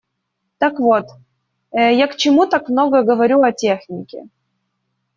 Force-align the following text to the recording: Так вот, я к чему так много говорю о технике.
Так 0.63 0.79
вот, 0.79 1.05
я 1.71 2.07
к 2.07 2.15
чему 2.15 2.47
так 2.47 2.69
много 2.69 3.03
говорю 3.03 3.43
о 3.43 3.51
технике. 3.51 4.23